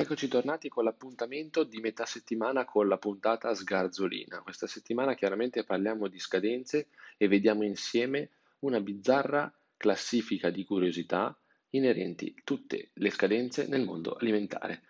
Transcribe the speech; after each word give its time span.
Eccoci 0.00 0.28
tornati 0.28 0.68
con 0.68 0.84
l'appuntamento 0.84 1.64
di 1.64 1.80
metà 1.80 2.06
settimana 2.06 2.64
con 2.64 2.86
la 2.86 2.98
puntata 2.98 3.52
Sgarzolina. 3.52 4.42
Questa 4.42 4.68
settimana 4.68 5.14
chiaramente 5.16 5.64
parliamo 5.64 6.06
di 6.06 6.20
scadenze 6.20 6.86
e 7.16 7.26
vediamo 7.26 7.64
insieme 7.64 8.28
una 8.60 8.78
bizzarra 8.80 9.52
classifica 9.76 10.50
di 10.50 10.62
curiosità 10.62 11.36
inerenti 11.70 12.32
tutte 12.44 12.90
le 12.92 13.10
scadenze 13.10 13.66
nel 13.66 13.82
mondo 13.82 14.14
alimentare. 14.14 14.82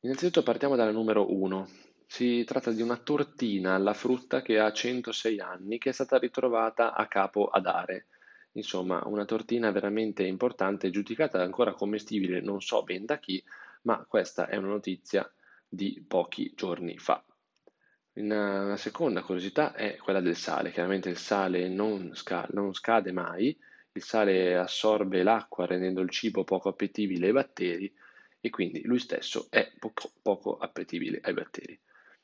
Innanzitutto 0.00 0.42
partiamo 0.42 0.76
dalla 0.76 0.90
numero 0.90 1.32
1. 1.32 1.66
Si 2.06 2.44
tratta 2.44 2.70
di 2.70 2.82
una 2.82 2.98
tortina 2.98 3.72
alla 3.72 3.94
frutta 3.94 4.42
che 4.42 4.58
ha 4.58 4.70
106 4.70 5.40
anni, 5.40 5.78
che 5.78 5.88
è 5.88 5.92
stata 5.92 6.18
ritrovata 6.18 6.92
a 6.92 7.08
capo 7.08 7.46
ad 7.46 7.64
Are. 7.64 8.08
Insomma, 8.56 9.02
una 9.06 9.24
tortina 9.24 9.70
veramente 9.70 10.22
importante, 10.22 10.90
giudicata 10.90 11.40
ancora 11.40 11.72
commestibile 11.72 12.42
non 12.42 12.60
so 12.60 12.82
ben 12.82 13.06
da 13.06 13.18
chi, 13.18 13.42
ma 13.84 14.04
questa 14.08 14.48
è 14.48 14.56
una 14.56 14.68
notizia 14.68 15.28
di 15.68 16.04
pochi 16.06 16.52
giorni 16.54 16.98
fa. 16.98 17.24
Una 18.16 18.76
seconda 18.76 19.22
curiosità 19.22 19.72
è 19.74 19.96
quella 19.96 20.20
del 20.20 20.36
sale. 20.36 20.70
Chiaramente 20.70 21.08
il 21.08 21.16
sale 21.16 21.68
non, 21.68 22.14
sca- 22.14 22.46
non 22.52 22.72
scade 22.72 23.10
mai, 23.12 23.56
il 23.92 24.02
sale 24.02 24.56
assorbe 24.56 25.22
l'acqua 25.22 25.66
rendendo 25.66 26.00
il 26.00 26.10
cibo 26.10 26.44
poco 26.44 26.68
appetibile 26.68 27.26
ai 27.26 27.32
batteri 27.32 27.92
e 28.40 28.50
quindi 28.50 28.82
lui 28.84 28.98
stesso 28.98 29.46
è 29.50 29.72
poco, 29.78 30.12
poco 30.22 30.56
appetibile 30.58 31.20
ai 31.22 31.32
batteri. 31.32 31.78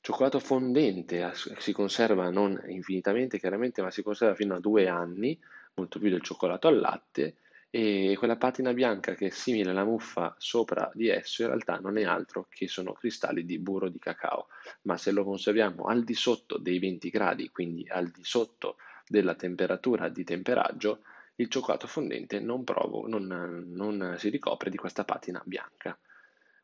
Cioccolato 0.00 0.38
fondente 0.38 1.32
si 1.34 1.72
conserva 1.72 2.30
non 2.30 2.62
infinitamente 2.68 3.38
chiaramente, 3.38 3.82
ma 3.82 3.90
si 3.90 4.02
conserva 4.02 4.34
fino 4.34 4.54
a 4.54 4.60
due 4.60 4.86
anni, 4.88 5.38
molto 5.74 5.98
più 5.98 6.10
del 6.10 6.22
cioccolato 6.22 6.68
al 6.68 6.78
latte, 6.78 7.36
e 7.76 8.14
quella 8.16 8.36
patina 8.36 8.72
bianca 8.72 9.16
che 9.16 9.26
è 9.26 9.30
simile 9.30 9.70
alla 9.70 9.82
muffa 9.82 10.36
sopra 10.38 10.92
di 10.94 11.08
esso 11.08 11.42
in 11.42 11.48
realtà 11.48 11.78
non 11.78 11.98
è 11.98 12.04
altro 12.04 12.46
che 12.48 12.68
sono 12.68 12.92
cristalli 12.92 13.44
di 13.44 13.58
burro 13.58 13.88
di 13.88 13.98
cacao, 13.98 14.46
ma 14.82 14.96
se 14.96 15.10
lo 15.10 15.24
conserviamo 15.24 15.86
al 15.86 16.04
di 16.04 16.14
sotto 16.14 16.56
dei 16.56 16.78
20 16.78 17.10
gradi, 17.10 17.50
quindi 17.50 17.84
al 17.88 18.12
di 18.12 18.22
sotto 18.22 18.76
della 19.08 19.34
temperatura 19.34 20.08
di 20.08 20.22
temperaggio, 20.22 21.00
il 21.34 21.48
cioccolato 21.48 21.88
fondente 21.88 22.38
non, 22.38 22.62
provo, 22.62 23.08
non, 23.08 23.64
non 23.66 24.14
si 24.18 24.28
ricopre 24.28 24.70
di 24.70 24.76
questa 24.76 25.02
patina 25.02 25.42
bianca. 25.44 25.98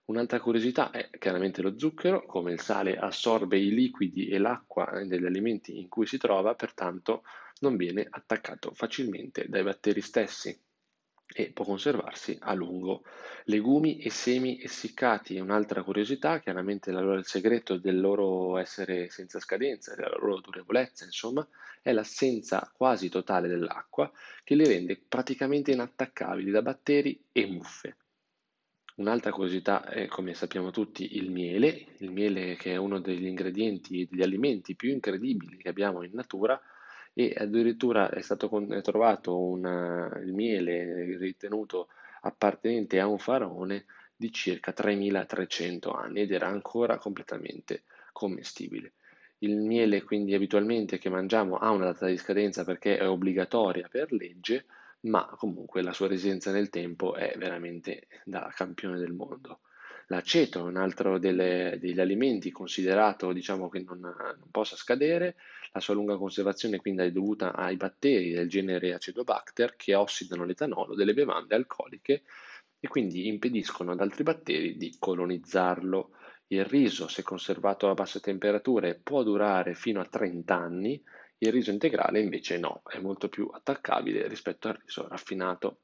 Un'altra 0.05 0.39
curiosità 0.39 0.93
è 0.93 1.11
chiaramente 1.19 1.61
lo 1.61 1.77
zucchero, 1.77 2.25
come 2.25 2.53
il 2.53 2.61
sale 2.61 2.97
assorbe 2.97 3.59
i 3.59 3.75
liquidi 3.75 4.29
e 4.29 4.39
l'acqua 4.39 5.03
degli 5.05 5.27
alimenti 5.27 5.77
in 5.77 5.89
cui 5.89 6.07
si 6.07 6.19
trova, 6.19 6.55
pertanto 6.55 7.25
non 7.63 7.77
viene 7.77 8.07
attaccato 8.09 8.71
facilmente 8.75 9.47
dai 9.49 9.65
batteri 9.65 10.01
stessi 10.01 10.57
e 11.33 11.51
può 11.53 11.65
conservarsi 11.65 12.37
a 12.41 12.53
lungo. 12.55 13.05
Legumi 13.45 13.99
e 13.99 14.11
semi 14.11 14.61
essiccati 14.63 15.37
è 15.37 15.41
un'altra 15.41 15.83
curiosità, 15.83 16.41
chiaramente 16.41 16.91
il 16.91 17.23
segreto 17.25 17.77
del 17.79 18.01
loro 18.01 18.59
essere 18.59 19.11
senza 19.11 19.39
scadenza, 19.41 19.95
della 19.95 20.17
loro 20.17 20.41
durevolezza, 20.41 21.05
insomma, 21.05 21.47
è 21.83 21.93
l'assenza 21.93 22.71
quasi 22.75 23.09
totale 23.09 23.49
dell'acqua 23.49 24.11
che 24.45 24.55
li 24.55 24.67
rende 24.67 25.01
praticamente 25.09 25.71
inattaccabili 25.71 26.51
da 26.51 26.63
batteri 26.63 27.25
e 27.33 27.47
muffe. 27.47 27.97
Un'altra 28.97 29.33
curiosità 29.33 29.85
è, 29.85 30.09
come 30.09 30.35
sappiamo 30.35 30.71
tutti, 30.71 31.17
il 31.17 31.31
miele, 31.31 31.87
il 31.99 32.11
miele 32.11 32.57
che 32.57 32.73
è 32.73 32.77
uno 32.77 33.01
degli 33.01 33.25
ingredienti, 33.25 34.07
degli 34.11 34.23
alimenti 34.23 34.77
più 34.77 34.91
incredibili 34.91 35.57
che 35.57 35.71
abbiamo 35.71 36.03
in 36.03 36.11
natura, 36.13 36.61
e 37.13 37.35
addirittura 37.37 38.11
è 38.11 38.21
stato 38.23 38.49
trovato 38.83 39.39
una, 39.39 40.19
il 40.23 40.33
miele 40.33 41.17
ritenuto 41.17 41.89
appartenente 42.23 43.01
a 43.01 43.07
un 43.07 43.19
faraone 43.19 43.85
di 44.15 44.33
circa 44.33 44.73
3300 44.73 45.93
anni 45.93 46.21
ed 46.21 46.33
era 46.33 46.47
ancora 46.47 46.99
completamente 46.99 47.85
commestibile. 48.13 48.93
Il 49.39 49.57
miele 49.57 50.03
quindi 50.03 50.35
abitualmente 50.35 50.99
che 50.99 51.09
mangiamo 51.09 51.57
ha 51.57 51.71
una 51.71 51.87
data 51.87 52.07
di 52.07 52.19
scadenza 52.19 52.65
perché 52.65 52.99
è 52.99 53.09
obbligatoria 53.09 53.89
per 53.89 54.13
legge, 54.13 54.67
ma 55.03 55.25
comunque 55.37 55.81
la 55.81 55.95
sua 55.95 56.09
residenza 56.09 56.53
nel 56.53 56.69
tempo 56.69 57.15
è 57.15 57.35
veramente 57.39 58.07
da 58.25 58.53
campione 58.55 58.99
del 58.99 59.13
mondo. 59.13 59.61
L'aceto 60.11 60.59
è 60.59 60.63
un 60.63 60.77
altro 60.77 61.21
delle, 61.21 61.79
degli 61.81 62.01
alimenti 62.01 62.51
considerato 62.51 63.33
diciamo, 63.33 63.69
che 63.69 63.81
non, 63.81 64.01
non, 64.01 64.49
possa 64.51 64.75
scadere, 64.75 65.37
la 65.73 65.79
sua 65.79 65.95
lunga 65.95 66.17
conservazione 66.17 66.79
quindi 66.79 67.03
è 67.03 67.13
dovuta 67.13 67.55
ai 67.55 67.77
batteri 67.77 68.33
del 68.33 68.49
genere 68.49 68.93
Acidobacter 68.93 69.77
che 69.77 69.95
ossidano 69.95 70.45
l'etanolo 70.45 70.97
delle 70.97 71.15
bevande 71.15 71.55
alcoliche 71.55 72.25
e 72.81 72.89
quindi 72.89 73.29
impediscono 73.29 73.93
ad 73.93 74.01
altri 74.01 74.25
batteri 74.25 74.77
di 74.77 74.97
colonizzarlo. 74.99 76.11
Il 76.49 76.65
riso, 76.65 77.07
se 77.07 77.23
conservato 77.23 77.89
a 77.89 77.95
basse 77.95 78.19
temperature, 78.19 78.99
può 79.01 79.23
durare 79.23 79.75
fino 79.75 80.01
a 80.01 80.07
30 80.07 80.57
anni, 80.57 81.01
il 81.39 81.53
riso 81.53 81.71
integrale 81.71 82.19
invece 82.19 82.59
no, 82.59 82.83
è 82.85 82.99
molto 82.99 83.29
più 83.29 83.49
attaccabile 83.53 84.27
rispetto 84.27 84.67
al 84.67 84.81
riso 84.83 85.07
raffinato. 85.07 85.83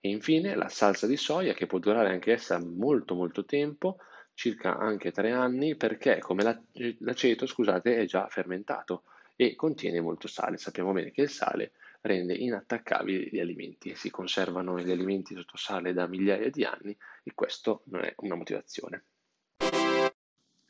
E 0.00 0.08
infine 0.08 0.54
la 0.54 0.68
salsa 0.68 1.06
di 1.06 1.16
soia 1.16 1.54
che 1.54 1.66
può 1.66 1.78
durare 1.78 2.10
anche 2.10 2.32
essa 2.32 2.58
molto 2.58 3.14
molto 3.14 3.44
tempo, 3.44 3.98
circa 4.34 4.76
anche 4.78 5.10
tre 5.10 5.32
anni, 5.32 5.74
perché 5.74 6.18
come 6.20 6.64
l'aceto, 6.98 7.46
scusate, 7.46 7.96
è 7.96 8.04
già 8.04 8.28
fermentato 8.28 9.02
e 9.34 9.54
contiene 9.56 10.00
molto 10.00 10.28
sale. 10.28 10.56
Sappiamo 10.56 10.92
bene 10.92 11.10
che 11.10 11.22
il 11.22 11.30
sale 11.30 11.72
rende 12.00 12.34
inattaccabili 12.34 13.30
gli 13.32 13.40
alimenti, 13.40 13.94
si 13.96 14.10
conservano 14.10 14.78
gli 14.78 14.90
alimenti 14.90 15.34
sotto 15.34 15.56
sale 15.56 15.92
da 15.92 16.06
migliaia 16.06 16.50
di 16.50 16.64
anni 16.64 16.96
e 17.24 17.32
questo 17.34 17.82
non 17.86 18.04
è 18.04 18.14
una 18.18 18.36
motivazione. 18.36 19.04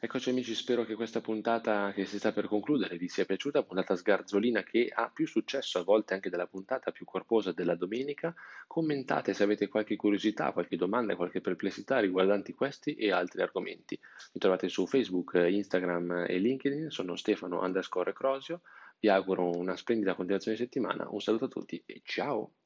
Eccoci 0.01 0.31
amici, 0.31 0.55
spero 0.55 0.85
che 0.85 0.95
questa 0.95 1.21
puntata 1.21 1.91
che 1.93 2.05
si 2.05 2.19
sta 2.19 2.31
per 2.31 2.47
concludere 2.47 2.97
vi 2.97 3.09
sia 3.09 3.25
piaciuta, 3.25 3.65
puntata 3.65 3.97
sgarzolina 3.97 4.63
che 4.63 4.89
ha 4.95 5.11
più 5.11 5.27
successo 5.27 5.81
a 5.81 5.83
volte 5.83 6.15
anche 6.15 6.31
della 6.31 6.47
puntata 6.47 6.93
più 6.93 7.05
corposa 7.05 7.51
della 7.51 7.75
domenica. 7.75 8.33
Commentate 8.69 9.35
se 9.35 9.43
avete 9.43 9.67
qualche 9.67 9.97
curiosità, 9.97 10.53
qualche 10.53 10.77
domanda, 10.77 11.17
qualche 11.17 11.41
perplessità 11.41 11.99
riguardanti 11.99 12.55
questi 12.55 12.95
e 12.95 13.11
altri 13.11 13.43
argomenti. 13.43 13.99
Mi 14.35 14.41
trovate 14.41 14.69
su 14.69 14.87
Facebook, 14.87 15.33
Instagram 15.35 16.27
e 16.29 16.39
LinkedIn, 16.39 16.91
sono 16.91 17.17
Stefano 17.17 17.61
underscore 17.61 18.13
Crosio. 18.13 18.61
Vi 19.01 19.09
auguro 19.09 19.51
una 19.51 19.75
splendida 19.75 20.15
continuazione 20.15 20.57
di 20.57 20.63
settimana, 20.63 21.09
un 21.11 21.21
saluto 21.21 21.47
a 21.47 21.49
tutti 21.49 21.83
e 21.85 22.03
ciao! 22.05 22.58